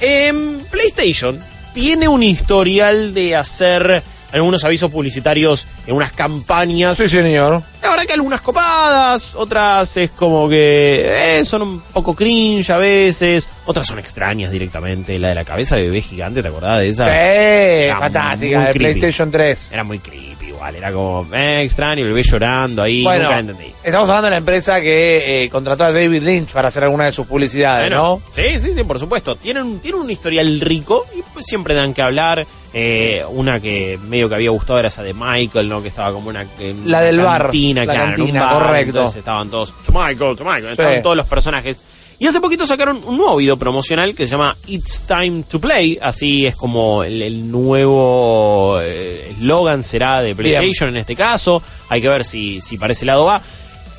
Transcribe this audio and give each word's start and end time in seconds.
En 0.00 0.60
PlayStation 0.70 1.40
tiene 1.72 2.08
un 2.08 2.22
historial 2.22 3.12
de 3.14 3.36
hacer 3.36 4.02
algunos 4.32 4.62
avisos 4.64 4.90
publicitarios 4.90 5.66
en 5.86 5.94
unas 5.96 6.12
campañas. 6.12 6.96
Sí, 6.96 7.08
señor. 7.08 7.62
La 7.82 7.90
verdad 7.90 8.04
que 8.04 8.12
algunas 8.12 8.40
copadas, 8.40 9.34
otras 9.34 9.96
es 9.96 10.10
como 10.10 10.48
que 10.48 11.38
eh, 11.38 11.44
son 11.44 11.62
un 11.62 11.80
poco 11.80 12.14
cringe 12.14 12.70
a 12.70 12.76
veces, 12.76 13.48
otras 13.64 13.86
son 13.86 13.98
extrañas 13.98 14.50
directamente. 14.50 15.18
La 15.18 15.28
de 15.28 15.34
la 15.34 15.44
cabeza 15.44 15.76
de 15.76 15.82
bebé 15.84 16.02
gigante, 16.02 16.42
¿te 16.42 16.48
acordás 16.48 16.80
de 16.80 16.88
esa? 16.88 17.04
Sí, 17.04 17.10
Era 17.14 17.98
fantástica, 17.98 18.58
de 18.58 18.70
creepy. 18.72 18.78
PlayStation 18.78 19.30
3. 19.30 19.72
Era 19.72 19.84
muy 19.84 19.98
creepy 19.98 20.37
igual, 20.58 20.74
era 20.76 20.92
como 20.92 21.26
eh, 21.34 21.62
extraño, 21.62 22.02
el 22.02 22.08
bebé 22.08 22.22
llorando 22.22 22.82
ahí, 22.82 23.02
Bueno, 23.02 23.24
nunca 23.24 23.38
entendí. 23.38 23.72
estamos 23.82 24.08
hablando 24.08 24.26
de 24.26 24.30
la 24.32 24.36
empresa 24.38 24.80
que 24.80 25.44
eh, 25.44 25.48
contrató 25.48 25.84
a 25.84 25.92
David 25.92 26.22
Lynch 26.22 26.50
para 26.52 26.68
hacer 26.68 26.84
alguna 26.84 27.04
de 27.06 27.12
sus 27.12 27.26
publicidades, 27.26 27.88
Bueno, 27.88 28.20
¿no? 28.26 28.32
Sí, 28.32 28.58
sí, 28.58 28.74
sí, 28.74 28.84
por 28.84 28.98
supuesto. 28.98 29.36
Tienen, 29.36 29.78
tienen 29.80 30.00
un 30.02 30.10
historial 30.10 30.60
rico 30.60 31.06
y 31.16 31.22
pues 31.32 31.46
siempre 31.46 31.74
dan 31.74 31.94
que 31.94 32.02
hablar. 32.02 32.46
Eh, 32.74 33.24
una 33.30 33.60
que 33.60 33.98
medio 34.08 34.28
que 34.28 34.34
había 34.34 34.50
gustado 34.50 34.78
era 34.78 34.88
esa 34.88 35.02
de 35.02 35.14
Michael, 35.14 35.68
¿no? 35.70 35.80
Que 35.80 35.88
estaba 35.88 36.12
como 36.12 36.28
una, 36.28 36.44
en 36.58 36.90
La 36.90 37.00
del 37.00 37.18
bar, 37.18 37.50
la 37.54 37.84
claro, 37.84 38.02
un 38.10 38.14
cantina, 38.16 38.44
bar, 38.44 38.62
correcto. 38.66 38.88
entonces 38.90 39.18
estaban 39.20 39.48
todos, 39.50 39.74
to 39.86 39.92
Michael, 39.92 40.36
to 40.36 40.44
Michael, 40.44 40.70
estaban 40.72 40.94
Sí. 40.96 41.02
todos 41.02 41.16
los 41.16 41.26
personajes. 41.26 41.80
Y 42.20 42.26
hace 42.26 42.40
poquito 42.40 42.66
sacaron 42.66 43.00
un 43.06 43.16
nuevo 43.16 43.36
video 43.36 43.56
promocional 43.56 44.12
que 44.14 44.26
se 44.26 44.32
llama 44.32 44.56
It's 44.66 45.02
Time 45.06 45.44
to 45.48 45.60
Play, 45.60 45.98
así 46.02 46.46
es 46.46 46.56
como 46.56 47.04
el, 47.04 47.22
el 47.22 47.48
nuevo 47.50 48.78
eh, 48.82 49.30
eslogan 49.30 49.84
será 49.84 50.20
de 50.20 50.34
PlayStation 50.34 50.88
en 50.90 50.96
este 50.96 51.14
caso. 51.14 51.62
Hay 51.88 52.00
que 52.00 52.08
ver 52.08 52.24
si, 52.24 52.60
si 52.60 52.76
para 52.76 52.92
ese 52.92 53.06
lado 53.06 53.24
va. 53.26 53.40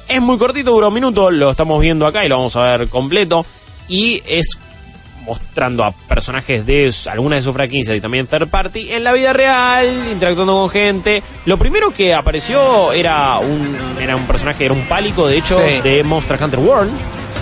Es 0.08 0.22
muy 0.22 0.38
cortito, 0.38 0.72
dura 0.72 0.88
un 0.90 0.94
minuto, 0.96 1.32
lo 1.32 1.52
estamos 1.52 1.80
viendo 1.80 2.06
acá 2.06 2.26
y 2.26 2.30
lo 2.30 2.36
vamos 2.38 2.56
a 2.58 2.78
ver 2.78 2.90
completo. 2.90 3.46
Y 3.88 4.22
es 4.28 4.58
mostrando 5.26 5.84
a 5.86 5.92
personajes 5.92 6.66
de 6.66 6.92
algunas 7.10 7.40
de 7.40 7.44
sus 7.44 7.54
franquicias 7.54 7.96
y 7.96 8.02
también 8.02 8.28
third 8.28 8.50
party 8.50 8.92
en 8.92 9.04
la 9.06 9.14
vida 9.14 9.32
real, 9.32 9.86
interactuando 10.12 10.54
con 10.56 10.70
gente. 10.70 11.24
Lo 11.46 11.58
primero 11.58 11.92
que 11.92 12.14
apareció 12.14 12.92
era 12.92 13.38
un, 13.40 13.78
era 14.02 14.16
un 14.18 14.24
personaje, 14.26 14.66
era 14.66 14.74
un 14.74 14.84
pálico, 14.88 15.26
de 15.28 15.38
hecho, 15.38 15.58
Sí. 15.60 15.82
de 15.82 16.04
Monster 16.04 16.42
Hunter 16.44 16.60
World. 16.60 16.92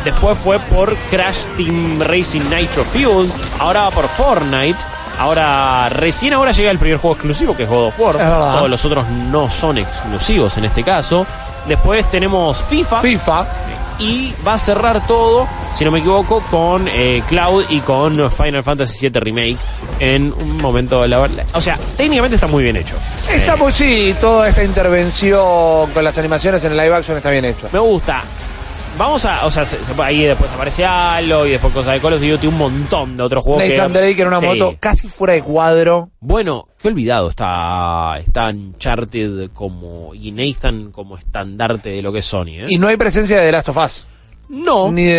Después 0.07 0.37
fue 0.37 0.57
por 0.57 0.95
Crash 1.11 1.39
Team 1.57 1.99
Racing 1.99 2.43
Nitro 2.49 2.85
Fuel. 2.85 3.29
Ahora 3.59 3.81
va 3.83 3.91
por 3.91 4.07
Fortnite. 4.07 4.79
Ahora, 5.19 5.89
recién 5.89 6.31
ahora 6.31 6.53
llega 6.53 6.71
el 6.71 6.79
primer 6.79 6.97
juego 6.97 7.15
exclusivo, 7.15 7.57
que 7.57 7.63
es 7.63 7.69
God 7.69 7.87
of 7.87 7.99
War. 7.99 8.15
Todos 8.17 8.69
los 8.69 8.85
otros 8.85 9.05
no 9.09 9.49
son 9.51 9.79
exclusivos 9.79 10.55
en 10.57 10.63
este 10.63 10.81
caso. 10.81 11.27
Después 11.67 12.09
tenemos 12.09 12.63
FIFA. 12.69 13.01
FIFA. 13.01 13.45
Y 13.99 14.33
va 14.47 14.53
a 14.53 14.57
cerrar 14.57 15.05
todo, 15.07 15.45
si 15.75 15.83
no 15.83 15.91
me 15.91 15.99
equivoco, 15.99 16.39
con 16.49 16.87
eh, 16.87 17.21
Cloud 17.27 17.65
y 17.67 17.81
con 17.81 18.31
Final 18.31 18.63
Fantasy 18.63 19.09
VII 19.09 19.19
Remake 19.19 19.57
en 19.99 20.31
un 20.31 20.55
momento 20.61 21.01
de 21.01 21.09
la 21.09 21.17
verdad. 21.17 21.43
O 21.53 21.59
sea, 21.59 21.77
técnicamente 21.97 22.35
está 22.35 22.47
muy 22.47 22.63
bien 22.63 22.77
hecho. 22.77 22.95
Está 23.29 23.55
Eh, 23.55 23.57
muy, 23.57 23.73
sí, 23.73 24.15
toda 24.21 24.47
esta 24.47 24.63
intervención 24.63 25.91
con 25.91 26.01
las 26.03 26.17
animaciones 26.17 26.63
en 26.63 26.71
el 26.71 26.77
live 26.77 26.95
action 26.95 27.17
está 27.17 27.29
bien 27.29 27.43
hecho. 27.43 27.67
me 27.73 27.79
gusta. 27.79 28.21
Vamos 28.97 29.25
a, 29.25 29.45
o 29.45 29.51
sea, 29.51 29.63
se- 29.65 29.83
se- 29.83 30.01
ahí 30.01 30.23
después 30.23 30.49
aparece 30.51 30.83
Halo 30.85 31.45
y 31.45 31.51
después 31.51 31.71
cosas 31.71 31.93
de 31.93 31.99
Call 31.99 32.13
of 32.13 32.21
Duty, 32.21 32.47
un 32.47 32.57
montón 32.57 33.15
de 33.15 33.21
otros 33.23 33.43
juegos. 33.43 33.63
Nathan 33.63 33.93
que, 33.93 33.99
Drake 33.99 34.21
en 34.21 34.27
una 34.27 34.39
Sí. 34.39 34.45
moto 34.47 34.75
casi 34.79 35.07
fuera 35.07 35.33
de 35.33 35.43
cuadro. 35.43 36.09
Bueno, 36.19 36.67
qué 36.81 36.87
olvidado 36.87 37.29
está, 37.29 38.15
está 38.17 38.47
Uncharted 38.49 39.51
como, 39.53 40.15
y 40.15 40.31
Nathan 40.31 40.91
como 40.91 41.15
estandarte 41.17 41.89
de 41.89 42.01
lo 42.01 42.11
que 42.11 42.19
es 42.19 42.25
Sony, 42.25 42.47
¿eh? 42.61 42.65
Y 42.69 42.77
no 42.79 42.87
hay 42.87 42.97
presencia 42.97 43.37
de 43.39 43.45
The 43.45 43.51
Last 43.51 43.69
of 43.69 43.77
Us. 43.77 44.07
no, 44.49 44.91
Ni 44.91 45.03
de, 45.03 45.11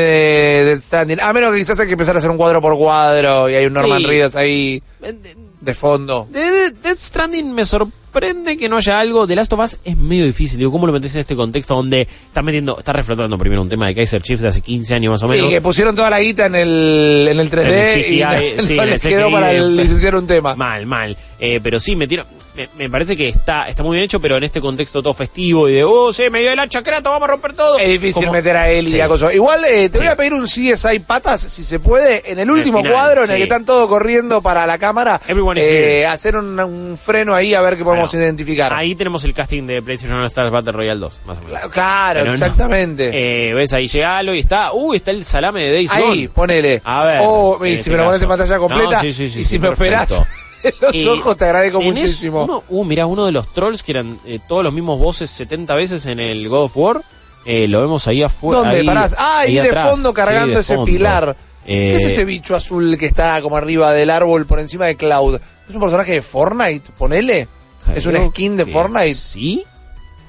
de 0.65 0.81
Standing. 0.81 1.21
A 1.21 1.33
menos 1.33 1.53
que 1.53 1.59
quizás 1.59 1.78
hay 1.78 1.87
que 1.87 1.93
empezar 1.93 2.16
a 2.16 2.19
hacer 2.19 2.31
un 2.31 2.37
cuadro 2.39 2.60
por 2.60 2.77
cuadro 2.78 3.49
y 3.49 3.55
hay 3.55 3.66
un 3.66 3.75
Norman 3.75 3.99
Sí. 4.00 4.06
Reedus 4.06 4.34
ahí 4.37 4.83
de 5.00 5.37
fondo. 5.74 6.26
De 6.30 6.41
de- 6.41 6.70
Death 6.70 6.98
Stranding 6.98 7.52
me 7.52 7.64
sorprende 7.64 8.56
que 8.56 8.69
no 8.69 8.76
haya 8.76 9.00
algo. 9.00 9.26
The 9.26 9.34
Last 9.36 9.52
of 9.52 9.60
Us 9.60 9.78
es 9.84 9.96
medio 9.96 10.24
difícil. 10.24 10.58
Digo, 10.58 10.70
¿cómo 10.70 10.86
lo 10.86 10.92
metes 10.92 11.14
en 11.14 11.20
este 11.22 11.34
contexto 11.36 11.74
donde 11.74 12.02
está 12.02 12.42
metiendo, 12.42 12.78
está 12.78 12.92
reflotando 12.92 13.36
primero 13.38 13.62
un 13.62 13.68
tema 13.68 13.86
de 13.86 13.94
Kaiser 13.94 14.22
Chiefs 14.22 14.42
de 14.42 14.48
hace 14.48 14.60
15 14.60 14.94
años 14.94 15.12
más 15.12 15.22
o 15.22 15.28
menos? 15.28 15.47
Y 15.47 15.50
que 15.50 15.60
pusieron 15.60 15.94
toda 15.94 16.10
la 16.10 16.20
guita 16.20 16.47
en 16.47 16.54
el, 16.54 17.28
en 17.32 17.41
el 17.41 17.50
3D 17.50 17.64
En 17.64 17.98
el 17.98 18.12
y 18.12 18.20
no, 18.56 18.62
sí, 18.62 18.74
no 18.76 18.84
les 18.86 19.02
quedó 19.02 19.30
para 19.30 19.48
de- 19.48 19.60
licenciar 19.70 20.14
un 20.16 20.26
tema. 20.26 20.54
Mal, 20.56 20.86
mal. 20.86 21.16
Eh, 21.41 21.60
pero 21.62 21.78
sí, 21.80 21.97
metieron. 21.97 22.26
Me, 22.58 22.69
me 22.76 22.91
parece 22.91 23.16
que 23.16 23.28
está, 23.28 23.69
está 23.69 23.84
muy 23.84 23.94
bien 23.94 24.04
hecho, 24.04 24.20
pero 24.20 24.36
en 24.36 24.42
este 24.42 24.60
contexto 24.60 25.00
todo 25.00 25.14
festivo 25.14 25.69
y 25.69 25.74
de, 25.74 25.84
oh, 25.84 26.12
sí, 26.12 26.28
me 26.28 26.41
dio 26.41 26.50
el 26.50 26.58
hacha 26.58 26.82
Kratos, 26.82 27.04
vamos 27.12 27.28
a 27.28 27.30
romper 27.32 27.52
todo. 27.54 27.78
Es 27.78 27.88
difícil 27.88 28.28
meter 28.32 28.56
a 28.56 28.69
él 28.69 28.88
y 28.88 29.00
a 29.00 29.06
cosas. 29.06 29.32
Igual 29.32 29.64
eh, 29.64 29.88
te 29.88 29.98
Sí. 29.98 30.04
voy 30.04 30.12
a 30.12 30.16
pedir 30.16 30.34
un 30.34 30.44
CSI 30.46 30.98
patas, 31.06 31.41
si 31.41 31.62
se 31.62 31.78
puede, 31.78 32.30
en 32.32 32.41
el 32.41 32.50
último 32.50 32.78
final, 32.78 32.92
cuadro 32.92 33.24
en 33.24 33.30
el 33.30 33.36
que 33.36 33.42
están 33.44 33.64
todos 33.64 33.88
corriendo 33.88 34.42
para 34.42 34.66
la 34.66 34.76
cámara. 34.76 35.20
Everyone 35.28 35.60
is 35.60 35.66
eh, 35.68 36.04
hacer 36.06 36.36
un, 36.36 36.58
un 36.58 36.98
freno 36.98 37.32
ahí 37.34 37.54
a 37.54 37.60
ver 37.60 37.76
qué 37.76 37.84
podemos 37.84 38.10
Bueno, 38.10 38.24
identificar. 38.24 38.72
Ahí 38.72 38.97
tenemos 38.97 39.22
el 39.22 39.32
casting 39.34 39.62
de 39.66 39.80
PlayStation 39.80 40.18
All 40.18 40.26
Stars 40.26 40.50
Battle 40.50 40.72
Royale 40.72 40.98
2, 40.98 41.12
más 41.26 41.38
o 41.38 41.42
menos. 41.42 41.60
Claro, 41.68 42.24
no. 42.24 42.32
exactamente. 42.32 43.10
Eh, 43.12 43.54
ves 43.54 43.72
ahí 43.72 43.86
llegalo 43.86 44.34
y 44.34 44.41
está. 44.41 44.72
Uh, 44.72 44.94
está 44.94 45.12
el 45.12 45.22
salame 45.22 45.62
de 45.64 45.72
Days 45.74 45.92
ahí, 45.92 46.26
ponele. 46.28 46.80
A 46.84 47.04
ver, 47.04 47.20
O 47.22 47.64
en 47.64 47.74
y 47.74 47.76
si 47.76 47.91
me 47.91 47.97
lo 47.98 48.04
pones 48.06 48.20
en 48.22 48.28
pantalla 48.28 48.56
completa. 48.58 48.91
No, 48.91 49.00
sí, 49.00 49.12
sí, 49.12 49.28
sí, 49.28 49.41
y 49.41 49.44
si 49.44 49.58
me 49.58 49.68
perfecto. 49.68 50.26
los 50.80 51.06
ojos, 51.06 51.36
te 51.36 51.44
agradezco 51.44 51.80
muchísimo. 51.80 52.44
Uno, 52.44 52.62
uh, 52.69 52.84
mirá, 52.84 53.06
uno 53.06 53.26
de 53.26 53.32
los 53.32 53.52
trolls 53.52 53.82
que 53.82 53.92
eran 53.92 54.19
eh, 54.26 54.38
todos 54.48 54.62
los 54.64 54.72
mismos 54.72 54.98
voces 54.98 55.30
70 55.30 55.74
veces 55.74 56.06
en 56.06 56.20
el 56.20 56.48
God 56.48 56.64
of 56.64 56.76
War. 56.76 57.02
eh, 57.44 57.66
lo 57.69 57.80
vemos 57.80 58.06
ahí 58.08 58.22
afuera. 58.22 58.60
¿Dónde? 58.60 58.76
ahí- 58.80 58.86
Parás. 58.86 59.14
Ah, 59.18 59.38
ahí, 59.41 59.54
de 59.54 59.60
atrás. 59.62 59.91
fondo 59.91 60.12
cargando 60.12 60.47
Sí, 60.48 60.54
de 60.54 60.60
ese 60.60 60.74
fondo. 60.74 60.84
pilar. 60.91 61.36
Eh, 61.66 61.91
¿Qué 61.91 61.97
es 61.97 62.04
ese 62.06 62.24
bicho 62.24 62.56
azul 62.56 62.97
que 62.98 63.06
está 63.06 63.41
como 63.42 63.56
arriba 63.56 63.92
del 63.92 64.10
árbol 64.10 64.47
por 64.47 64.58
encima 64.58 64.86
de 64.86 64.97
Cloud? 64.97 65.38
¿Es 65.68 65.74
un 65.74 65.80
personaje 65.80 66.12
de 66.12 66.22
Fortnite? 66.22 66.91
Ponele. 66.97 67.47
¿Es 67.94 68.04
creo 68.04 68.28
skin 68.30 68.56
de 68.56 68.66
Fortnite? 68.66 69.14
Sí. 69.14 69.64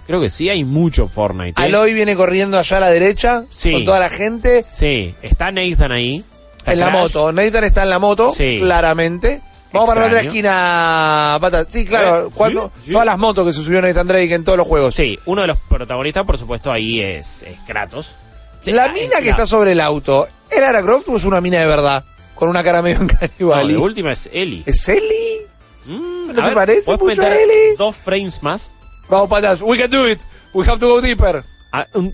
Creo 0.07 0.19
que 0.21 0.29
sí, 0.29 0.49
hay 0.49 0.63
mucho 0.63 1.07
Fortnite. 1.07 1.53
Aloy 1.61 1.93
viene 1.93 2.15
corriendo 2.15 2.57
allá 2.57 2.77
a 2.77 2.79
la 2.79 2.89
derecha 2.89 3.43
Sí. 3.51 3.71
con 3.71 3.85
toda 3.85 3.99
la 3.99 4.09
gente 4.09 4.65
Sí, 4.73 5.13
está 5.21 5.51
Nathan 5.51 5.91
ahí. 5.91 6.23
está 6.57 6.73
en 6.73 6.79
la 6.79 6.89
moto. 6.89 7.31
Nathan 7.31 7.63
está 7.63 7.83
en 7.83 7.89
la 7.89 7.99
moto, 7.99 8.33
Sí. 8.33 8.57
claramente. 8.59 9.41
Vamos 9.71 9.89
para 9.89 10.01
la 10.01 10.07
otra 10.07 10.21
esquina, 10.21 11.37
Pata. 11.39 11.65
Sí, 11.69 11.85
claro, 11.85 12.27
Eh, 12.27 12.31
cuando, 12.33 12.71
sí, 12.77 12.85
sí. 12.87 12.91
todas 12.91 13.05
las 13.05 13.17
motos 13.19 13.45
que 13.47 13.53
se 13.53 13.63
subió 13.63 13.81
Nathan 13.81 14.07
Drake 14.07 14.33
en 14.33 14.43
todos 14.43 14.57
los 14.57 14.67
juegos. 14.67 14.95
Sí, 14.95 15.19
uno 15.25 15.41
de 15.41 15.47
los 15.47 15.57
protagonistas, 15.57 16.23
por 16.25 16.37
supuesto, 16.37 16.71
ahí 16.71 17.01
es, 17.01 17.43
es 17.43 17.57
Kratos. 17.67 18.15
Sí, 18.61 18.71
la 18.71 18.87
mina 18.89 19.15
es 19.15 19.19
que 19.19 19.25
la- 19.25 19.31
está 19.31 19.45
sobre 19.45 19.73
el 19.73 19.79
auto, 19.79 20.27
¿era 20.49 20.67
Lara 20.71 20.81
Croft 20.81 21.07
o 21.09 21.17
es 21.17 21.23
una 21.25 21.39
mina 21.39 21.59
de 21.59 21.67
verdad? 21.67 22.03
Con 22.35 22.49
una 22.49 22.63
cara 22.63 22.81
medio 22.81 22.99
No, 23.01 23.07
canibal. 23.07 23.71
la 23.71 23.79
última 23.79 24.11
es 24.11 24.29
Ellie. 24.33 24.63
¿Es 24.65 24.87
Ellie? 24.89 25.45
Mm, 25.85 26.27
¿No 26.27 26.31
a 26.33 26.35
se 26.35 26.41
ver, 26.49 26.53
parece 26.55 26.97
¿puedes 26.97 27.17
mucho 27.17 27.21
a 27.29 27.35
Ellie? 27.35 27.75
dos 27.77 27.95
frames 27.95 28.41
más? 28.41 28.73
Vamos, 29.07 29.29
patas. 29.29 29.61
We 29.61 29.77
can 29.77 29.89
do 29.89 30.07
it. 30.09 30.21
We 30.53 30.65
have 30.67 30.79
to 30.79 30.87
go 30.87 31.01
deeper. 31.01 31.43
Ah, 31.71 31.85
un- 31.93 32.13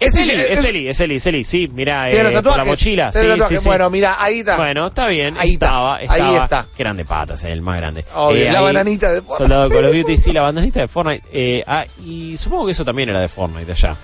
Es 0.00 0.16
Ellie, 0.16 0.52
es- 0.52 0.64
Ellie, 0.64 0.88
es 0.90 0.98
Ellie, 1.00 1.16
es 1.16 1.26
Ellie, 1.26 1.44
sí, 1.44 1.68
mira, 1.74 2.08
los 2.08 2.34
eh, 2.34 2.42
por 2.42 2.56
la 2.56 2.64
mochila, 2.64 3.12
sí, 3.12 3.18
sí, 3.48 3.58
sí. 3.58 3.68
Bueno, 3.68 3.90
mira, 3.90 4.16
ahí 4.18 4.38
está. 4.40 4.56
Bueno, 4.56 4.86
está 4.86 5.06
bien, 5.08 5.36
Ahí 5.38 5.52
está, 5.52 5.66
estaba, 5.66 5.96
ahí 5.96 6.04
estaba. 6.06 6.44
está. 6.44 6.66
Que 6.74 6.82
eran 6.82 6.96
de 6.96 7.04
patas, 7.04 7.44
el 7.44 7.60
más 7.60 7.76
grande. 7.76 8.04
Obvio, 8.14 8.50
la 8.50 8.58
ahí, 8.60 8.64
bananita 8.64 9.12
de 9.12 9.20
Fortnite. 9.20 9.36
Soldado 9.44 9.68
de 9.68 9.74
Call 9.76 9.84
of 9.84 9.92
Duty, 9.94 10.16
sí, 10.16 10.32
la 10.32 10.40
bandanita 10.42 10.80
de 10.80 10.88
Fortnite. 10.88 11.24
eh, 11.32 11.62
ah, 11.66 11.84
y 12.04 12.34
supongo 12.38 12.64
que 12.66 12.72
eso 12.72 12.84
también 12.84 13.10
era 13.10 13.20
de 13.20 13.28
Fortnite 13.28 13.70
allá. 13.72 13.94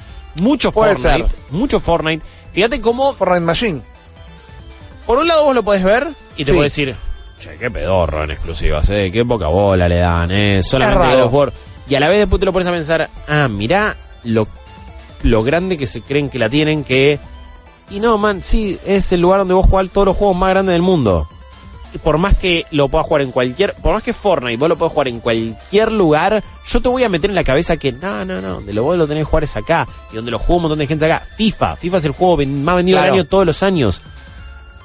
Mucho 0.42 0.70
Puede 0.70 0.96
Fortnite, 0.96 1.30
ser. 1.30 1.38
mucho 1.50 1.80
Fortnite. 1.80 2.22
Fíjate 2.52 2.78
cómo, 2.82 3.14
Fortnite 3.14 3.40
Machine. 3.46 3.80
por 5.06 5.18
un 5.18 5.28
lado 5.28 5.44
vos 5.44 5.54
lo 5.54 5.62
podés 5.62 5.82
ver 5.82 6.08
y 6.36 6.44
te 6.44 6.50
Sí. 6.50 6.56
puedes 6.56 6.72
decir, 6.76 6.94
che, 7.40 7.56
qué 7.56 7.70
pedorro 7.70 8.24
en 8.24 8.32
exclusivas, 8.32 8.90
eh, 8.90 9.08
qué 9.12 9.24
poca 9.24 9.46
bola 9.46 9.88
le 9.88 9.96
dan, 9.96 10.30
eh, 10.30 10.62
solamente. 10.62 11.16
God 11.16 11.22
of 11.22 11.32
War. 11.32 11.52
Y 11.88 11.94
a 11.94 12.00
la 12.00 12.08
vez 12.08 12.18
después 12.18 12.40
te 12.40 12.44
lo 12.46 12.52
pones 12.52 12.66
a 12.68 12.72
pensar, 12.72 13.08
ah, 13.28 13.48
mirá 13.48 13.96
lo, 14.24 14.46
lo 15.22 15.42
grande 15.42 15.76
que 15.76 15.86
se 15.86 16.02
creen 16.02 16.28
que 16.28 16.38
la 16.38 16.48
tienen, 16.48 16.84
que... 16.84 17.18
Y 17.90 18.00
no, 18.00 18.18
man, 18.18 18.42
sí, 18.42 18.78
es 18.84 19.12
el 19.12 19.20
lugar 19.20 19.40
donde 19.40 19.54
vos 19.54 19.66
jugás 19.68 19.88
todos 19.90 20.06
los 20.08 20.16
juegos 20.16 20.36
más 20.36 20.50
grandes 20.50 20.72
del 20.72 20.82
mundo. 20.82 21.28
Y 21.94 21.98
por 21.98 22.18
más 22.18 22.36
que 22.36 22.66
lo 22.72 22.88
puedas 22.88 23.06
jugar 23.06 23.22
en 23.22 23.30
cualquier... 23.30 23.74
Por 23.74 23.94
más 23.94 24.02
que 24.02 24.12
Fortnite 24.12 24.56
vos 24.56 24.68
lo 24.68 24.76
puedas 24.76 24.92
jugar 24.92 25.08
en 25.08 25.20
cualquier 25.20 25.92
lugar, 25.92 26.42
yo 26.66 26.80
te 26.82 26.88
voy 26.88 27.04
a 27.04 27.08
meter 27.08 27.30
en 27.30 27.36
la 27.36 27.44
cabeza 27.44 27.76
que 27.76 27.92
no, 27.92 28.24
no, 28.24 28.40
no, 28.40 28.54
donde 28.54 28.72
lo 28.74 28.82
vos 28.82 28.96
lo 28.98 29.06
tenés 29.06 29.22
que 29.22 29.30
jugar 29.30 29.44
es 29.44 29.56
acá. 29.56 29.86
Y 30.12 30.16
donde 30.16 30.30
lo 30.32 30.38
juega 30.38 30.56
un 30.56 30.62
montón 30.62 30.78
de 30.80 30.86
gente 30.88 31.06
acá. 31.06 31.24
FIFA. 31.36 31.76
FIFA 31.76 31.96
es 31.98 32.04
el 32.06 32.12
juego 32.12 32.36
más 32.38 32.76
vendido 32.76 32.98
Claro. 32.98 33.12
del 33.12 33.20
año 33.20 33.28
todos 33.28 33.46
los 33.46 33.62
años. 33.62 34.02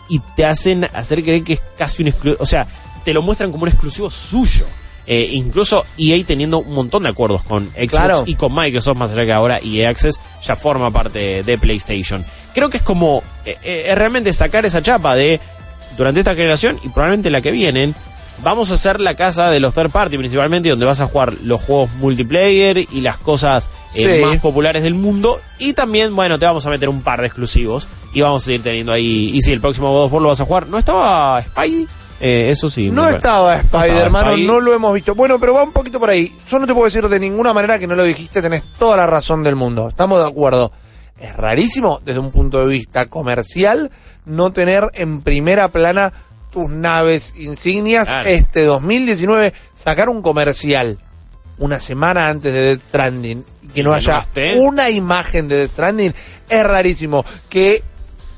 y 0.09 0.19
te 0.35 0.45
hacen 0.45 0.83
hacer 0.93 1.23
creer 1.23 1.41
que 1.43 1.53
es 1.53 1.61
casi 1.77 2.01
un 2.03 2.09
exclusivo. 2.09 2.43
O 2.43 2.45
sea, 2.45 2.67
te 3.05 3.13
lo 3.13 3.21
muestran 3.21 3.51
como 3.51 3.63
un 3.63 3.69
exclusivo 3.69 4.09
suyo. 4.09 4.65
Eh, 5.07 5.29
incluso 5.31 5.85
EA 5.97 6.23
teniendo 6.25 6.59
un 6.59 6.73
montón 6.75 7.03
de 7.03 7.09
acuerdos 7.09 7.43
con 7.43 7.65
Xbox 7.71 7.89
Claro. 7.89 8.23
y 8.27 8.35
con 8.35 8.53
Microsoft, 8.53 8.97
más 8.97 9.11
allá 9.11 9.25
que 9.25 9.33
ahora 9.33 9.59
EA 9.63 9.89
Access 9.89 10.19
ya 10.43 10.55
forma 10.55 10.91
parte 10.91 11.43
de 11.43 11.57
PlayStation. 11.57 12.23
Creo 12.53 12.69
que 12.69 12.77
es 12.77 12.83
como 12.83 13.23
eh, 13.45 13.57
eh, 13.63 13.85
es 13.89 13.97
realmente 13.97 14.31
sacar 14.33 14.65
esa 14.65 14.81
chapa 14.81 15.15
de 15.15 15.39
durante 15.97 16.19
esta 16.21 16.35
generación 16.35 16.79
y 16.83 16.89
probablemente 16.89 17.29
la 17.29 17.41
que 17.41 17.51
vienen. 17.51 17.93
Vamos 18.43 18.71
a 18.71 18.73
hacer 18.73 18.99
la 18.99 19.13
casa 19.15 19.51
de 19.51 19.59
los 19.59 19.73
third 19.73 19.91
party 19.91 20.17
principalmente, 20.17 20.69
donde 20.69 20.85
vas 20.85 20.99
a 20.99 21.05
jugar 21.05 21.33
los 21.43 21.61
juegos 21.61 21.91
multiplayer 21.99 22.77
y 22.79 23.01
las 23.01 23.17
cosas 23.17 23.69
eh, 23.93 24.17
Sí. 24.19 24.25
más 24.25 24.37
populares 24.39 24.81
del 24.81 24.95
mundo. 24.95 25.39
Y 25.59 25.73
también, 25.73 26.15
bueno, 26.15 26.39
te 26.39 26.45
vamos 26.45 26.65
a 26.65 26.69
meter 26.71 26.89
un 26.89 27.01
par 27.03 27.19
de 27.21 27.27
exclusivos. 27.27 27.87
Y 28.13 28.21
vamos 28.21 28.41
a 28.41 28.45
seguir 28.47 28.63
teniendo 28.63 28.91
ahí. 28.93 29.29
Y 29.33 29.41
si 29.41 29.51
el 29.51 29.61
próximo 29.61 29.91
God 29.91 30.05
of 30.05 30.13
War 30.13 30.21
lo 30.23 30.29
vas 30.29 30.41
a 30.41 30.45
jugar, 30.45 30.67
¿no 30.67 30.77
estaba 30.79 31.41
Spidey? 31.43 31.87
Eh, 32.21 32.51
eso 32.51 32.69
sí. 32.69 32.89
No 32.91 33.09
estaba 33.09 33.57
Spider-Man, 33.57 34.25
Spidey. 34.27 34.47
no 34.47 34.59
lo 34.59 34.73
hemos 34.73 34.93
visto. 34.93 35.15
Bueno, 35.15 35.39
pero 35.39 35.53
va 35.55 35.63
un 35.63 35.71
poquito 35.71 35.99
por 35.99 36.09
ahí. 36.09 36.31
Yo 36.47 36.59
no 36.59 36.67
te 36.67 36.73
puedo 36.73 36.85
decir 36.85 37.07
de 37.07 37.19
ninguna 37.19 37.53
manera 37.53 37.79
que 37.79 37.87
no 37.87 37.95
lo 37.95 38.03
dijiste, 38.03 38.41
tenés 38.41 38.63
toda 38.77 38.97
la 38.97 39.07
razón 39.07 39.43
del 39.43 39.55
mundo. 39.55 39.89
Estamos 39.89 40.21
de 40.21 40.29
acuerdo. 40.29 40.71
Es 41.19 41.35
rarísimo, 41.35 41.99
desde 42.03 42.19
un 42.19 42.31
punto 42.31 42.59
de 42.59 42.67
vista 42.67 43.07
comercial, 43.07 43.91
no 44.25 44.51
tener 44.51 44.85
en 44.93 45.21
primera 45.21 45.67
plana 45.67 46.13
tus 46.51 46.69
naves 46.69 47.33
insignias. 47.37 48.07
Claro. 48.07 48.29
Este 48.29 48.65
2019, 48.65 49.53
sacar 49.75 50.09
un 50.09 50.21
comercial 50.21 50.97
una 51.57 51.79
semana 51.79 52.27
antes 52.27 52.53
de 52.53 52.61
Death 52.61 52.81
Stranding 52.87 53.45
y 53.63 53.67
que 53.67 53.83
no 53.83 53.91
no 53.91 53.95
haya 53.95 54.25
una 54.57 54.89
imagen 54.89 55.47
de 55.47 55.57
Death 55.57 55.71
Stranding 55.71 56.13
es 56.49 56.63
rarísimo. 56.65 57.23
Que 57.49 57.83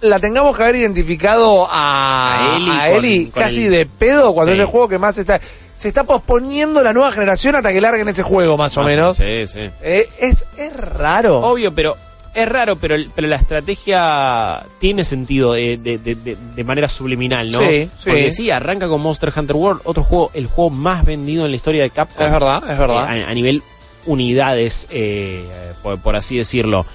la 0.03 0.19
tengamos 0.19 0.55
que 0.55 0.63
haber 0.63 0.75
identificado 0.77 1.67
a, 1.69 2.53
A 2.53 2.57
Eli 2.57 2.69
a 2.69 2.87
con- 2.95 3.05
Eli 3.05 3.25
con 3.31 3.43
casi 3.43 3.67
de 3.67 3.85
pedo 3.85 4.33
cuando 4.33 4.51
Sí. 4.53 4.59
es 4.59 4.61
el 4.61 4.67
juego 4.67 4.87
que 4.87 4.99
más 4.99 5.17
está 5.17 5.39
se 5.77 5.87
está 5.89 6.03
posponiendo 6.05 6.81
la 6.81 6.93
nueva 6.93 7.11
generación 7.11 7.55
hasta 7.55 7.73
que 7.73 7.81
larguen 7.81 8.07
ese 8.07 8.23
juego 8.23 8.55
más, 8.55 8.77
o 8.77 8.83
menos 8.83 9.17
Sí, 9.17 9.47
sí. 9.47 9.61
Eh, 9.81 10.07
es, 10.19 10.45
es 10.57 10.73
raro 10.77 11.39
Obvio, 11.39 11.73
pero 11.73 11.97
es 12.35 12.47
raro, 12.49 12.75
pero, 12.77 12.95
pero 13.13 13.27
la 13.27 13.35
estrategia 13.35 14.63
tiene 14.79 15.03
sentido 15.05 15.53
de, 15.53 15.77
de- 15.77 15.97
de- 15.99 16.15
de- 16.15 16.35
de 16.55 16.63
manera 16.63 16.89
subliminal, 16.89 17.51
¿no? 17.51 17.59
Sí, 17.59 17.89
sí. 17.97 18.05
Porque 18.09 18.31
sí, 18.31 18.49
arranca 18.49 18.87
con 18.87 19.01
Monster 19.01 19.31
Hunter 19.35 19.55
World, 19.55 19.81
otro 19.83 20.03
juego, 20.03 20.31
el 20.33 20.47
juego 20.47 20.69
más 20.71 21.05
vendido 21.05 21.45
en 21.45 21.51
la 21.51 21.57
historia 21.57 21.83
de 21.83 21.89
Capcom. 21.91 22.25
es 22.25 22.31
verdad 22.31 22.63
es 22.71 22.77
verdad 22.77 23.15
Eh, 23.17 23.23
a, 23.25 23.29
a 23.29 23.33
nivel 23.35 23.61
unidades, 24.05 24.87
eh, 24.89 25.45
por, 25.81 25.99
por 26.01 26.15
así 26.15 26.37
decirlo. 26.37 26.85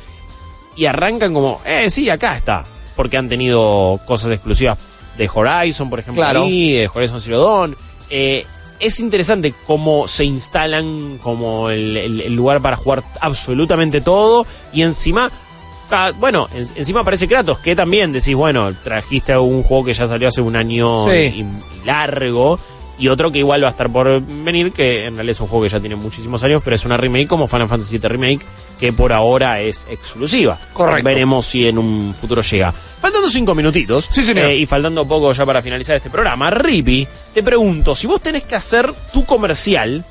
Y 0.76 0.86
arrancan 0.86 1.32
como, 1.34 1.60
eh, 1.64 1.90
sí, 1.90 2.08
acá 2.10 2.36
está. 2.36 2.64
Porque 2.98 3.16
han 3.16 3.28
tenido 3.28 4.00
cosas 4.06 4.32
exclusivas 4.32 4.76
de 5.16 5.30
Horizon, 5.32 5.88
por 5.88 6.00
ejemplo, 6.00 6.20
Claro. 6.20 6.42
ahí, 6.42 6.72
de 6.72 6.90
Horizon 6.92 7.20
Zero 7.20 7.40
Dawn. 7.40 7.76
Eh, 8.10 8.44
es 8.80 8.98
interesante 8.98 9.54
cómo 9.68 10.08
se 10.08 10.24
instalan 10.24 11.18
como 11.22 11.70
el, 11.70 11.96
el- 11.96 12.20
el 12.22 12.34
lugar 12.34 12.60
para 12.60 12.76
jugar 12.76 13.04
absolutamente 13.20 14.00
todo. 14.00 14.44
Y 14.72 14.82
encima, 14.82 15.30
bueno, 16.18 16.48
en- 16.54 16.66
encima 16.74 17.00
aparece 17.00 17.28
Kratos, 17.28 17.58
que 17.60 17.76
también 17.76 18.12
decís, 18.12 18.34
bueno, 18.34 18.74
trajiste 18.82 19.36
un 19.38 19.62
juego 19.62 19.84
que 19.84 19.94
ya 19.94 20.06
salió 20.08 20.26
hace 20.28 20.42
un 20.42 20.56
año 20.56 21.04
Sí. 21.08 21.16
y- 21.16 21.40
y 21.40 21.46
largo. 21.86 22.58
Y 22.98 23.08
otro 23.08 23.30
que 23.30 23.38
igual 23.38 23.62
va 23.62 23.68
a 23.68 23.70
estar 23.70 23.88
por 23.90 24.20
venir, 24.20 24.72
que 24.72 25.04
en 25.06 25.14
realidad 25.14 25.36
es 25.36 25.40
un 25.40 25.46
juego 25.46 25.62
que 25.64 25.68
ya 25.68 25.78
tiene 25.78 25.94
muchísimos 25.94 26.42
años, 26.42 26.60
pero 26.64 26.74
es 26.74 26.84
una 26.84 26.96
remake 26.96 27.28
como 27.28 27.46
Final 27.46 27.68
Fantasy 27.68 27.98
VII 27.98 28.08
Remake, 28.08 28.40
que 28.80 28.92
por 28.92 29.12
ahora 29.12 29.60
es 29.60 29.86
exclusiva. 29.88 30.58
Correcto. 30.72 31.04
Veremos 31.04 31.46
si 31.46 31.68
en 31.68 31.78
un 31.78 32.12
futuro 32.12 32.42
llega. 32.42 32.72
Faltando 32.72 33.30
cinco 33.30 33.54
minutitos, 33.54 34.08
Sí, 34.10 34.24
señor. 34.24 34.46
eh, 34.46 34.56
y 34.56 34.66
faltando 34.66 35.06
poco 35.06 35.32
ya 35.32 35.46
para 35.46 35.62
finalizar 35.62 35.94
este 35.96 36.10
programa, 36.10 36.50
Rippy, 36.50 37.06
te 37.32 37.42
pregunto, 37.44 37.94
si 37.94 38.08
vos 38.08 38.20
tenés 38.20 38.42
que 38.42 38.56
hacer 38.56 38.92
tu 39.12 39.24
comercial, 39.24 40.04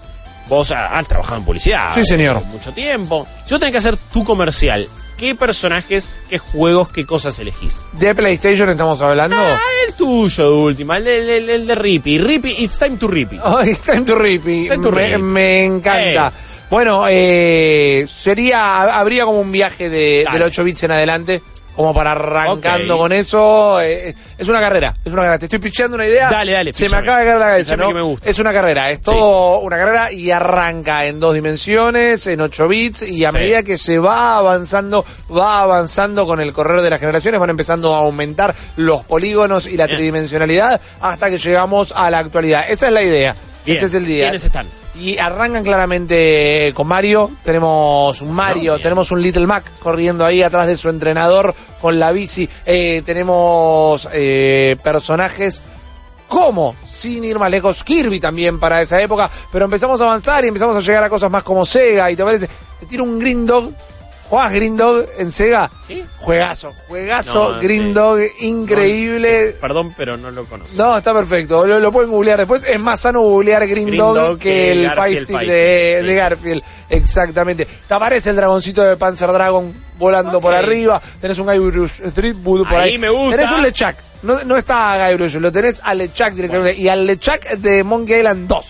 vos 0.48 0.72
ah, 0.72 0.98
has 0.98 1.06
trabajado 1.10 1.40
en 1.40 1.44
publicidad 1.46 1.94
Sí, 1.94 2.06
señor. 2.06 2.42
mucho 2.46 2.72
tiempo, 2.72 3.28
si 3.46 3.52
vos 3.54 3.60
tenés 3.60 3.74
que 3.74 3.80
hacer 3.80 3.98
tu 4.14 4.24
comercial, 4.24 4.88
¿qué 5.18 5.36
personajes, 5.36 6.20
qué 6.30 6.38
juegos, 6.38 6.90
qué 6.90 7.06
cosas 7.06 7.38
elegís? 7.40 7.86
de 7.94 8.14
PlayStation 8.16 8.70
estamos 8.70 9.02
hablando 9.02 9.36
Ah, 9.38 9.60
el 9.88 9.94
tuyo 9.96 10.44
de 10.44 10.56
última, 10.56 10.98
el 10.98 11.04
de, 11.06 11.38
el- 11.38 11.50
el 11.50 11.68
de 11.68 11.76
Rippy. 11.76 12.18
Rippy, 12.20 12.56
it's 12.60 12.78
time 12.80 12.98
to 12.98 13.08
Rippy. 13.08 13.40
Oh, 13.44 13.62
it's 13.64 13.82
time 13.82 14.06
to 14.06 14.16
Rippy. 14.16 14.68
Time 14.70 14.82
to 14.84 14.92
me, 14.92 15.02
Rippy. 15.08 15.22
me 15.22 15.66
encanta. 15.66 16.32
Bueno, 16.70 17.06
eh, 17.10 18.06
sería, 18.10 18.82
habría 19.00 19.24
como 19.26 19.40
un 19.40 19.52
viaje 19.52 19.90
de, 19.90 20.26
del 20.32 20.42
8 20.44 20.64
bits 20.66 20.84
en 20.84 20.92
adelante, 20.92 21.42
como 21.78 21.94
para 21.94 22.12
arrancando 22.12 22.98
con 22.98 23.14
eso. 23.14 23.80
eh, 23.82 24.14
es 24.38 24.48
una 24.50 24.60
carrera, 24.60 24.96
es 25.06 25.14
una 25.14 25.22
carrera. 25.22 25.40
Te 25.40 25.46
estoy 25.46 25.60
picheando 25.60 25.96
una 25.96 26.06
idea. 26.06 26.30
Dale, 26.30 26.52
dale, 26.52 26.74
Se 26.74 26.90
me 26.90 26.98
acaba 26.98 27.20
de 27.20 27.26
caer 27.26 27.38
la 27.40 27.46
cabeza, 27.46 27.78
¿no? 27.78 27.88
que 27.88 27.94
me 27.94 28.02
gusta. 28.02 28.30
Es 28.30 28.40
una 28.40 28.52
carrera, 28.52 28.92
es 28.92 29.02
todo 29.02 29.60
una 29.60 29.78
carrera 29.78 30.12
y 30.12 30.32
arranca 30.32 31.06
en 31.06 31.20
dos 31.22 31.34
dimensiones, 31.36 32.28
en 32.28 32.42
8 32.42 32.68
bits, 32.68 33.04
y 33.04 33.24
a 33.24 33.32
Sí. 33.32 33.38
medida 33.38 33.64
que 33.64 33.78
se 33.78 34.00
va 34.00 34.38
avanzando, 34.38 35.06
va 35.36 35.62
avanzando 35.62 36.26
con 36.26 36.42
el 36.42 36.52
correr 36.52 36.82
de 36.82 36.90
las 36.90 37.00
generaciones, 37.00 37.40
van 37.40 37.52
empezando 37.52 37.94
a 37.96 38.00
aumentar 38.00 38.54
los 38.76 39.04
polígonos 39.06 39.68
y 39.68 39.78
la 39.78 39.86
Bien. 39.86 39.98
tridimensionalidad 39.98 40.82
hasta 41.00 41.30
que 41.30 41.38
llegamos 41.38 41.94
a 41.96 42.10
la 42.10 42.20
actualidad. 42.20 42.62
Esa 42.68 42.88
es 42.88 42.94
la 42.94 43.04
idea. 43.04 43.36
Bien. 43.66 43.78
Ese 43.78 43.86
es 43.86 43.94
el 43.94 44.06
día. 44.06 44.24
¿Quiénes 44.26 44.46
están? 44.46 44.66
Y 45.00 45.18
arrancan 45.18 45.64
claramente 45.64 46.72
con 46.74 46.88
Mario. 46.88 47.32
Tenemos 47.44 48.22
un 48.22 48.32
Mario, 48.32 48.74
No, 48.74 48.80
tenemos 48.80 49.12
un 49.12 49.22
Little 49.22 49.46
Mac 49.46 49.64
corriendo 49.80 50.26
ahí 50.26 50.42
atrás 50.42 50.68
de 50.68 50.78
su 50.78 50.90
entrenador 50.90 51.54
con 51.82 52.00
la 52.00 52.12
bici. 52.12 52.50
Eh, 52.66 53.04
tenemos 53.06 54.08
eh, 54.12 54.76
personajes 54.84 55.62
como, 56.28 56.76
sin 56.86 57.24
ir 57.24 57.40
más 57.40 57.50
lejos, 57.50 57.84
Kirby 57.84 58.20
también 58.20 58.60
para 58.60 58.82
esa 58.82 59.02
época. 59.02 59.30
Pero 59.52 59.66
empezamos 59.66 60.02
a 60.02 60.06
avanzar 60.06 60.44
y 60.44 60.48
empezamos 60.48 60.76
a 60.76 60.82
llegar 60.82 61.04
a 61.04 61.10
cosas 61.10 61.30
más 61.30 61.44
como 61.44 61.66
Sega. 61.66 62.10
Y 62.12 62.16
te 62.16 62.24
parece, 62.24 62.50
te 62.80 62.86
tiro 62.88 63.04
un 63.04 63.20
Green 63.20 63.46
Dog. 63.46 63.72
¿Jugás 64.30 64.52
Green 64.54 64.76
Dog 64.76 65.06
en 65.18 65.32
Sega? 65.32 65.70
¿Sí? 65.88 66.04
Juegazo, 66.20 66.74
juegazo, 66.90 67.54
No, 67.54 67.60
Green 67.62 67.88
sí. 67.88 67.94
Dog, 67.94 68.20
increíble. 68.40 69.56
Perdón, 69.62 69.94
pero 69.96 70.18
no 70.18 70.32
lo 70.32 70.44
conozco. 70.46 70.74
No, 70.76 70.98
está 70.98 71.14
perfecto. 71.14 71.66
Lo, 71.66 71.80
lo 71.80 71.92
pueden 71.92 72.12
googlear 72.12 72.38
después. 72.40 72.66
Es 72.68 72.80
más 72.80 73.00
sano 73.00 73.22
googlear 73.22 73.66
Green, 73.68 73.88
Green 73.88 73.98
Dog, 73.98 74.16
Dog 74.16 74.40
que 74.40 74.72
el 74.74 74.92
Fire 74.92 75.26
de, 75.28 75.98
sí, 76.02 76.06
de. 76.06 76.16
Garfield. 76.16 76.64
Exactamente. 76.90 77.66
Te 77.88 77.94
aparece 77.94 78.30
el 78.32 78.36
dragoncito 78.36 78.84
de 78.84 78.98
Panzer 78.98 79.32
Dragon 79.32 79.74
volando 79.98 80.42
por 80.42 80.54
arriba. 80.54 81.02
Tenés 81.22 81.40
un 81.40 81.48
Guybrush 81.48 82.02
Streetwood 82.10 82.68
por 82.68 82.76
Ahí 82.80 82.92
ahí. 82.92 82.98
me 82.98 83.10
gusta. 83.10 83.38
Tenés 83.38 83.52
un 83.52 83.62
Lechak. 83.64 83.96
No, 84.24 84.44
no 84.46 84.58
está 84.58 85.08
Guybrush, 85.10 85.36
lo 85.36 85.52
tenés 85.52 85.80
a 85.84 85.94
Lechak 85.94 86.34
directamente. 86.34 86.80
Y 86.82 86.88
al 86.90 87.06
Lechak 87.08 87.50
de 87.58 87.84
Monkey 87.84 88.18
Island 88.18 88.48
2. 88.48 88.66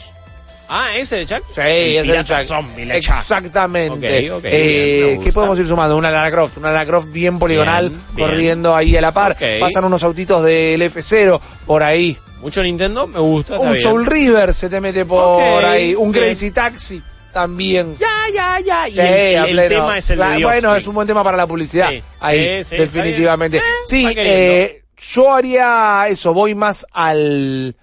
Ah, 0.70 0.90
¿ese 0.96 1.22
es 1.22 1.32
el 1.32 1.38
Chuck? 1.38 1.48
Sí, 1.54 1.62
el 1.62 2.10
es 2.10 2.30
el 2.30 2.46
zombie, 2.48 2.86
Lechak. 2.86 3.22
Exactamente. 3.22 4.28
Eh, 4.44 5.04
bien, 5.12 5.22
¿Qué 5.24 5.32
podemos 5.32 5.58
ir 5.60 5.68
sumando? 5.68 5.96
Una 5.96 6.12
Lara 6.12 6.30
Croft. 6.30 6.58
Una 6.58 6.72
Lara 6.72 6.86
Croft 6.86 7.10
bien 7.12 7.40
poligonal, 7.40 7.90
Bien, 7.90 8.02
bien. 8.16 8.28
corriendo 8.28 8.76
ahí 8.76 8.96
a 8.98 9.02
la 9.02 9.12
par. 9.14 9.38
Pasan 9.60 9.86
unos 9.86 10.04
autitos 10.04 10.44
del 10.44 10.82
F0 10.82 11.40
por 11.66 11.84
ahí. 11.84 12.18
Mucho 12.42 12.62
Nintendo, 12.62 13.08
me 13.08 13.20
gusta. 13.20 13.54
está 13.56 13.66
Un 13.66 13.72
bien. 13.74 13.82
Soul 13.84 14.06
River 14.06 14.54
se 14.54 14.70
te 14.70 14.80
mete 14.82 15.06
por 15.06 15.64
ahí. 15.66 15.96
Un 15.96 16.12
bien. 16.12 16.26
Crazy 16.26 16.52
Taxi 16.52 17.02
también. 17.34 17.96
Ya, 18.00 18.08
ya, 18.34 18.60
ya. 18.60 18.88
Y 18.90 18.92
Sí, 18.92 19.00
el, 19.00 19.60
el- 19.60 19.70
tema 19.70 19.98
es 19.98 20.10
el 20.10 20.18
Claro, 20.18 20.32
de 20.38 20.44
Bueno, 20.44 20.60
Dioptric. 20.60 20.82
es 20.82 20.88
un 20.88 20.96
buen 20.96 21.08
tema 21.08 21.24
para 21.24 21.38
la 21.38 21.48
publicidad. 21.48 21.90
Sí. 21.92 22.04
Ahí, 22.20 22.64
Sí, 22.64 22.72
sí, 22.72 22.76
definitivamente. 22.78 23.58
Eh, 23.58 23.62
Sí, 23.88 24.08
eh, 24.18 24.84
yo 25.14 25.34
haría 25.34 26.06
eso. 26.10 26.34
Voy 26.34 26.56
más 26.56 26.86
al 26.92 27.76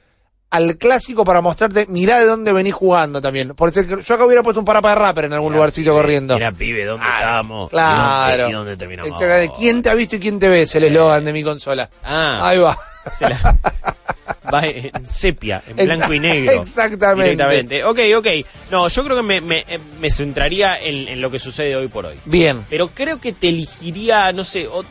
al 0.55 0.77
clásico 0.77 1.25
para 1.25 1.41
mostrarte, 1.41 1.87
mirá 1.89 2.19
de 2.21 2.27
dónde 2.27 2.53
venís 2.53 2.75
jugando 2.75 3.21
también. 3.21 3.49
Por 3.55 3.71
eso 3.71 3.83
yo 3.83 4.15
acá 4.15 4.25
hubiera 4.25 4.43
puesto 4.43 4.61
un 4.61 4.65
parapa 4.65 4.91
de 4.91 4.95
rapper 4.95 5.25
en 5.27 5.33
algún 5.33 5.53
lugarcito 5.53 5.91
pibe, 5.91 6.01
corriendo. 6.03 6.37
Era 6.37 6.53
pibe, 6.53 6.85
¿dónde 6.85 7.07
Ah, 7.09 7.15
estábamos? 7.19 7.71
Claro. 7.71 8.49
¿Y 8.49 8.53
dónde, 8.53 8.77
terminamos? 8.77 9.11
Exactamente. 9.13 9.55
¿Quién 9.59 9.83
te 9.83 9.91
ha 9.91 9.95
visto 9.95 10.17
y 10.17 10.21
quién 10.21 10.39
te 10.39 10.49
ve? 10.49 10.63
Es 10.63 10.75
el 10.77 10.85
eslogan 10.85 11.25
de 11.25 11.33
mi 11.33 11.43
consola. 11.43 11.91
Ah, 12.05 12.41
Ahí 12.49 12.59
va. 12.59 12.79
se 13.11 13.29
la- 13.29 13.59
va 14.55 14.65
en 14.67 15.07
sepia, 15.07 15.63
en 15.67 15.77
blanco 15.87 16.13
y 16.13 16.21
negro. 16.21 16.63
Exactamente. 16.63 17.33
Directamente. 17.33 17.85
Ok, 17.85 17.99
ok. 18.17 18.27
No, 18.71 18.89
yo 18.89 19.05
creo 19.05 19.17
que 19.17 19.23
me, 19.23 19.41
me, 19.41 19.65
eh, 19.69 19.79
me 20.01 20.11
centraría 20.11 20.79
en, 20.81 21.09
en 21.09 21.21
lo 21.21 21.31
que 21.31 21.39
sucede 21.39 21.75
hoy 21.77 21.89
por 21.89 22.07
hoy. 22.07 22.15
Bien. 22.25 22.65
Pero 22.71 22.89
creo 22.89 23.19
que 23.21 23.33
te 23.33 23.49
elegiría, 23.49 24.31
no 24.33 24.45
sé, 24.45 24.69
ot- 24.69 24.85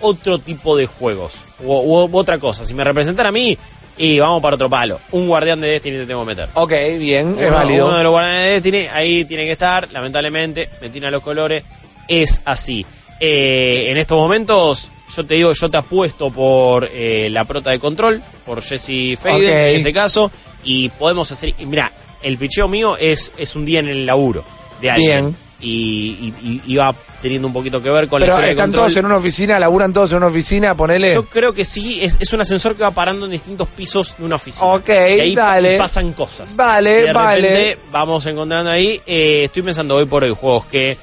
otro 0.00 0.38
tipo 0.38 0.76
de 0.76 0.86
juegos. 0.86 1.32
O, 1.64 2.06
u 2.06 2.16
otra 2.18 2.38
cosa. 2.38 2.64
Si 2.66 2.74
me 2.74 2.84
representara 2.84 3.30
a 3.30 3.32
mí, 3.32 3.56
y 3.98 4.18
vamos 4.18 4.40
para 4.40 4.54
otro 4.54 4.70
palo. 4.70 5.00
Un 5.12 5.26
guardián 5.26 5.60
de 5.60 5.68
Destiny 5.68 5.98
te 5.98 6.06
tengo 6.06 6.20
que 6.20 6.26
meter. 6.26 6.48
Ok, 6.54 6.72
bien. 6.98 7.36
es 7.38 7.50
válido. 7.50 7.86
Uno 7.88 7.98
de 7.98 8.04
los 8.04 8.12
guardianes 8.12 8.44
de 8.44 8.50
Destiny, 8.52 8.86
ahí 8.92 9.24
tiene 9.24 9.44
que 9.44 9.52
estar, 9.52 9.90
lamentablemente, 9.92 10.70
me 10.80 11.10
los 11.10 11.22
colores, 11.22 11.64
es 12.06 12.40
así. 12.44 12.86
Eh, 13.20 13.84
en 13.86 13.96
estos 13.96 14.16
momentos, 14.16 14.90
yo 15.14 15.24
te 15.24 15.34
digo, 15.34 15.52
yo 15.52 15.68
te 15.70 15.76
apuesto 15.76 16.30
por 16.30 16.88
eh, 16.92 17.28
la 17.30 17.44
prota 17.44 17.70
de 17.70 17.78
control, 17.78 18.22
por 18.46 18.62
Jesse 18.62 19.18
Faden, 19.20 19.36
Ok. 19.36 19.52
en 19.52 19.76
ese 19.76 19.92
caso, 19.92 20.30
y 20.64 20.88
podemos 20.90 21.30
hacer, 21.32 21.54
mira, 21.66 21.92
el 22.22 22.38
picheo 22.38 22.68
mío 22.68 22.96
es, 22.96 23.32
es 23.36 23.56
un 23.56 23.64
día 23.64 23.80
en 23.80 23.88
el 23.88 24.06
laburo 24.06 24.44
de 24.80 24.90
alguien. 24.90 25.24
Bien. 25.26 25.47
Y, 25.60 26.32
y- 26.42 26.62
y 26.66 26.72
iba 26.74 26.94
teniendo 27.20 27.48
un 27.48 27.52
poquito 27.52 27.82
que 27.82 27.90
ver 27.90 28.06
con 28.06 28.20
la 28.20 28.26
Pero 28.26 28.34
historia 28.34 28.46
de 28.46 28.52
están 28.52 28.70
todos 28.70 28.96
en 28.96 29.06
una 29.06 29.16
oficina, 29.16 29.58
laburan 29.58 29.92
todos 29.92 30.12
en 30.12 30.18
una 30.18 30.28
oficina, 30.28 30.74
ponele. 30.76 31.12
Yo 31.12 31.24
creo 31.24 31.52
que 31.52 31.64
sí, 31.64 31.98
es, 32.02 32.16
es 32.20 32.32
un 32.32 32.40
ascensor 32.40 32.76
que 32.76 32.82
va 32.84 32.92
parando 32.92 33.26
en 33.26 33.32
distintos 33.32 33.66
pisos 33.68 34.14
de 34.18 34.24
una 34.24 34.36
oficina. 34.36 34.66
Ok, 34.66 34.88
y 34.88 34.92
ahí 34.92 35.34
dale. 35.34 35.76
pasan 35.76 36.12
cosas. 36.12 36.54
Vale, 36.54 37.00
Y 37.00 37.02
de 37.06 37.12
vale. 37.12 37.40
repente 37.40 37.78
vamos 37.90 38.24
encontrando 38.26 38.70
ahí. 38.70 39.00
eh, 39.06 39.42
estoy 39.46 39.62
pensando 39.62 39.96
hoy 39.96 40.04
por 40.04 40.22
hoy 40.22 40.30
juegos 40.30 40.66
que, 40.66 40.96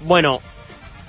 bueno, 0.00 0.40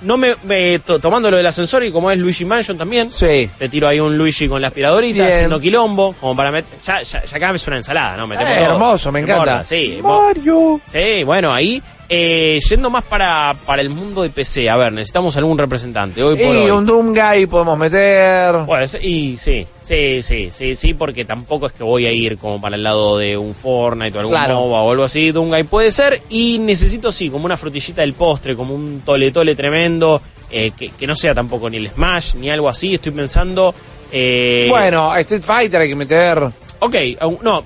no 0.02 0.16
me, 0.18 0.34
me- 0.44 0.78
to- 0.80 0.98
tomando 1.00 1.30
lo 1.30 1.38
del 1.38 1.46
ascensor 1.46 1.82
y 1.82 1.90
como 1.90 2.10
es 2.10 2.18
Luigi 2.18 2.44
Mansion 2.44 2.78
también. 2.78 3.10
Sí. 3.10 3.50
Te 3.58 3.68
tiro 3.68 3.88
ahí 3.88 3.98
un 3.98 4.16
Luigi 4.16 4.46
con 4.46 4.60
la 4.62 4.68
aspiradorita 4.68 5.22
Bien. 5.22 5.32
haciendo 5.34 5.58
quilombo, 5.58 6.14
como 6.20 6.36
para 6.36 6.52
meter. 6.52 6.78
Ya, 6.84 7.02
ya, 7.02 7.24
ya 7.24 7.36
acá 7.36 7.50
me 7.52 7.58
suena 7.58 7.78
ensalada, 7.78 8.16
¿no? 8.16 8.26
Metemos 8.28 8.52
Eh, 8.52 8.60
hermoso, 8.60 9.10
me 9.10 9.20
encanta. 9.20 9.64
Sí, 9.64 9.98
Mario. 10.02 10.80
Sí, 10.88 11.24
bueno, 11.24 11.52
ahí. 11.52 11.82
Eh, 12.08 12.58
yendo 12.68 12.88
más 12.90 13.02
para, 13.04 13.54
para 13.66 13.82
el 13.82 13.88
mundo 13.90 14.22
de 14.22 14.30
PC, 14.30 14.70
a 14.70 14.76
ver, 14.76 14.92
necesitamos 14.92 15.36
algún 15.36 15.58
representante. 15.58 16.22
Hoy 16.22 16.36
por 16.36 16.54
Y 16.54 16.58
hoy. 16.58 16.70
un 16.70 16.86
Doom 16.86 17.14
Guy 17.14 17.46
podemos 17.46 17.76
meter. 17.78 18.54
Y 19.02 19.36
sí, 19.36 19.66
sí, 19.82 20.22
sí, 20.22 20.48
sí, 20.52 20.76
sí, 20.76 20.94
porque 20.94 21.24
tampoco 21.24 21.66
es 21.66 21.72
que 21.72 21.82
voy 21.82 22.06
a 22.06 22.12
ir 22.12 22.38
como 22.38 22.60
para 22.60 22.76
el 22.76 22.82
lado 22.82 23.18
de 23.18 23.36
un 23.36 23.54
Fortnite 23.54 24.16
o 24.16 24.20
algún 24.20 24.34
Claro. 24.34 24.54
MOBA 24.60 24.82
o 24.82 24.90
algo 24.92 25.04
así, 25.04 25.30
Doomguy 25.32 25.64
puede 25.64 25.90
ser, 25.90 26.20
y 26.30 26.58
necesito 26.60 27.10
sí, 27.12 27.28
como 27.30 27.44
una 27.44 27.56
frutillita 27.56 28.02
del 28.02 28.14
postre, 28.14 28.54
como 28.56 28.74
un 28.74 29.02
tole 29.04 29.30
tole 29.30 29.54
tremendo, 29.54 30.20
eh, 30.50 30.70
que, 30.76 30.90
que 30.90 31.06
no 31.06 31.16
sea 31.16 31.34
tampoco 31.34 31.68
ni 31.68 31.78
el 31.78 31.88
Smash, 31.88 32.34
ni 32.36 32.50
algo 32.50 32.68
así, 32.68 32.94
estoy 32.94 33.12
pensando... 33.12 33.74
Eh, 34.12 34.66
Bueno, 34.70 35.14
Street 35.16 35.42
Fighter 35.42 35.80
hay 35.80 35.88
que 35.88 35.96
meter. 35.96 36.38
Ok, 36.78 36.94
no, 37.42 37.64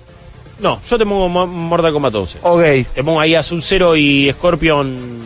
no, 0.60 0.80
yo 0.88 0.98
te 0.98 1.04
pongo 1.04 1.28
Mo- 1.28 1.46
Mortal 1.46 1.92
Kombat 1.92 2.14
11. 2.14 2.38
Ok. 2.42 2.62
Te 2.94 3.04
pongo 3.04 3.20
ahí 3.20 3.34
a 3.34 3.42
Sub-Zero 3.42 3.96
y 3.96 4.30
Scorpion 4.32 5.18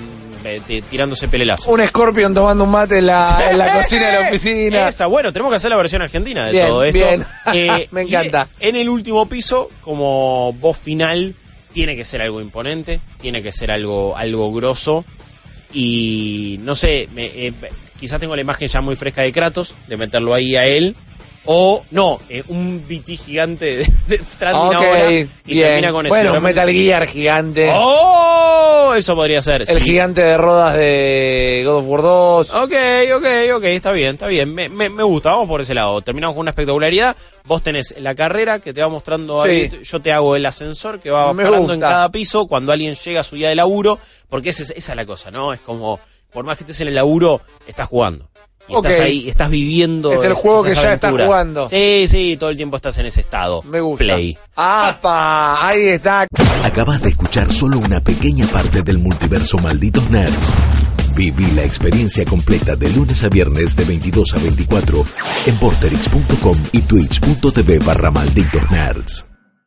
eh, 0.44 0.82
tirándose 0.90 1.28
pelelazo. 1.28 1.70
Un 1.70 1.84
Scorpion 1.86 2.34
tomando 2.34 2.64
un 2.64 2.70
mate 2.70 2.98
en 2.98 3.06
la, 3.06 3.48
en 3.50 3.58
la 3.58 3.72
cocina 3.74 4.06
de 4.08 4.12
la 4.20 4.28
oficina. 4.28 4.88
Esa, 4.88 5.06
bueno, 5.06 5.32
tenemos 5.32 5.50
que 5.52 5.56
hacer 5.56 5.70
la 5.70 5.76
versión 5.76 6.02
argentina 6.02 6.46
de 6.46 6.52
Bien, 6.52 6.66
todo 6.66 6.84
esto. 6.84 6.98
bien. 6.98 7.26
Me 7.90 8.02
y 8.04 8.06
encanta. 8.08 8.48
En 8.60 8.76
el 8.76 8.88
último 8.88 9.26
piso, 9.28 9.70
como 9.80 10.52
voz 10.54 10.76
final, 10.78 11.34
tiene 11.72 11.96
que 11.96 12.04
ser 12.04 12.20
algo 12.22 12.40
imponente, 12.40 13.00
tiene 13.20 13.42
que 13.42 13.50
ser 13.52 13.70
algo, 13.70 14.16
algo 14.16 14.52
grosso. 14.52 15.04
Y 15.72 16.58
no 16.62 16.74
sé, 16.74 17.08
me- 17.14 17.24
eh, 17.46 17.52
quizás 17.98 18.20
tengo 18.20 18.34
la 18.36 18.42
imagen 18.42 18.68
ya 18.68 18.80
muy 18.80 18.96
fresca 18.96 19.22
de 19.22 19.32
Kratos, 19.32 19.74
de 19.88 19.96
meterlo 19.96 20.34
ahí 20.34 20.56
a 20.56 20.66
él. 20.66 20.94
O, 21.46 21.84
no, 21.90 22.20
eh, 22.30 22.42
un 22.48 22.82
BT 22.88 23.18
gigante 23.18 23.76
de, 23.76 23.86
de 24.06 24.18
Stranding 24.26 24.62
Ok, 24.62 24.74
ahora. 24.74 25.12
Y 25.12 25.26
bien. 25.44 25.66
termina 25.66 25.92
con 25.92 26.06
eso. 26.06 26.14
bueno, 26.14 26.32
un 26.34 26.42
Metal 26.42 26.70
Gear 26.70 27.06
gigante. 27.06 27.70
¡Oh! 27.74 28.94
Eso 28.96 29.14
podría 29.14 29.42
ser. 29.42 29.62
el 29.62 29.66
sí. 29.66 29.80
gigante 29.80 30.22
de 30.22 30.36
rodas 30.38 30.76
de 30.76 31.62
God 31.66 31.76
of 31.76 31.84
War 31.86 32.02
2. 32.02 32.50
Ok, 32.54 32.72
ok, 33.16 33.24
ok, 33.56 33.64
está 33.64 33.92
bien, 33.92 34.14
está 34.14 34.26
bien. 34.26 34.54
Me, 34.54 34.68
me, 34.68 34.88
me 34.88 35.02
gusta, 35.02 35.30
vamos 35.30 35.48
por 35.48 35.60
ese 35.60 35.74
lado. 35.74 36.00
Terminamos 36.02 36.34
con 36.34 36.42
una 36.42 36.50
espectacularidad. 36.52 37.16
Vos 37.44 37.62
tenés 37.62 37.94
la 37.98 38.14
carrera 38.14 38.58
que 38.60 38.72
te 38.72 38.80
va 38.80 38.88
mostrando 38.88 39.42
Sí. 39.44 39.50
ahí. 39.50 39.80
Yo 39.82 40.00
te 40.00 40.12
hago 40.12 40.36
el 40.36 40.46
ascensor 40.46 41.00
que 41.00 41.10
va 41.10 41.32
parando 41.34 41.74
en 41.74 41.80
cada 41.80 42.10
piso 42.10 42.46
cuando 42.46 42.72
alguien 42.72 42.94
llega 42.94 43.20
a 43.20 43.24
su 43.24 43.36
día 43.36 43.48
de 43.48 43.54
laburo. 43.54 43.98
Porque 44.28 44.48
esa 44.50 44.62
es, 44.62 44.70
esa 44.70 44.92
es 44.92 44.96
la 44.96 45.04
cosa, 45.06 45.30
¿no? 45.30 45.52
Es 45.52 45.60
como, 45.60 46.00
por 46.34 46.44
más 46.44 46.58
que 46.58 46.64
estés 46.64 46.80
en 46.82 46.88
el 46.88 46.94
laburo, 46.96 47.40
estás 47.66 47.86
jugando. 47.88 48.28
Y 48.68 48.74
Ok. 48.74 48.86
estás 48.86 49.00
ahí, 49.00 49.28
estás 49.28 49.50
viviendo. 49.50 50.12
Es 50.12 50.22
el 50.24 50.32
juego 50.32 50.62
que 50.64 50.74
ya 50.74 50.94
estás 50.94 51.12
jugando. 51.12 51.68
Sí, 51.68 52.06
sí, 52.08 52.36
todo 52.38 52.48
el 52.50 52.56
tiempo 52.56 52.76
estás 52.76 52.96
en 52.98 53.06
ese 53.06 53.20
estado. 53.20 53.62
Me 53.62 53.80
gusta. 53.80 54.04
Play. 54.04 54.36
¡Apa! 54.56 55.66
Ahí 55.68 55.88
está. 55.88 56.26
Acabas 56.62 57.02
de 57.02 57.10
escuchar 57.10 57.52
solo 57.52 57.78
una 57.78 58.00
pequeña 58.00 58.46
parte 58.46 58.82
del 58.82 58.98
multiverso 58.98 59.58
Malditos 59.58 60.08
Nerds. 60.10 60.50
Viví 61.14 61.50
la 61.52 61.62
experiencia 61.62 62.24
completa 62.24 62.74
de 62.74 62.88
lunes 62.90 63.22
a 63.22 63.28
viernes 63.28 63.76
de 63.76 63.84
22 63.84 64.34
a 64.34 64.38
24 64.38 65.04
en 65.46 65.56
porterix.com 65.58 66.58
y 66.72 66.80
twitch.tv 66.80 67.78
barra 67.80 68.10
Malditos 68.10 68.68
Nerds. 68.70 69.24